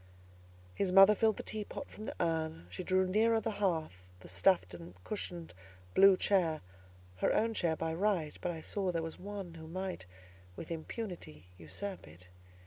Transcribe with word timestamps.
His 0.73 0.91
mother 0.91 1.13
filled 1.13 1.37
the 1.37 1.43
teapot 1.43 1.87
from 1.87 2.05
the 2.05 2.15
urn, 2.19 2.65
she 2.71 2.83
drew 2.83 3.05
nearer 3.05 3.39
the 3.39 3.51
hearth 3.61 3.97
the 4.21 4.27
stuffed 4.27 4.73
and 4.73 4.95
cushioned 5.03 5.53
blue 5.93 6.17
chair—her 6.17 7.31
own 7.31 7.53
chair 7.53 7.75
by 7.75 7.93
right, 7.93 8.35
but 8.41 8.49
I 8.51 8.61
saw 8.61 8.91
there 8.91 9.03
was 9.03 9.19
one 9.19 9.53
who 9.53 9.67
might 9.67 10.07
with 10.55 10.71
impunity 10.71 11.49
usurp 11.59 12.07
it. 12.07 12.29